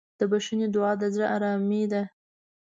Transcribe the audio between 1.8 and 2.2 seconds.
ده.